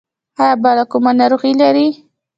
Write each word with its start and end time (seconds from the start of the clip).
ایا 0.39 0.53
بله 0.63 0.83
کومه 0.91 1.11
ناروغي 1.19 1.51
لرئ؟ 1.59 1.87